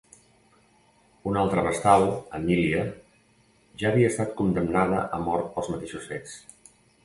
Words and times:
Una 1.31 1.39
altra 1.41 1.63
vestal, 1.67 2.07
Emília, 2.39 2.81
ja 3.83 3.87
havia 3.93 4.11
estat 4.15 4.35
condemnada 4.43 5.07
a 5.19 5.23
mort 5.31 5.55
pels 5.59 5.73
mateixos 5.77 6.13
fets. 6.15 6.39